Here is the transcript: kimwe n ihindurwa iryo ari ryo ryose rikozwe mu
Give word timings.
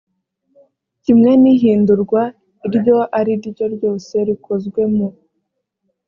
kimwe 1.03 1.31
n 1.41 1.43
ihindurwa 1.53 2.21
iryo 2.67 2.97
ari 3.19 3.33
ryo 3.51 3.65
ryose 3.75 4.13
rikozwe 4.27 4.81
mu 4.95 5.07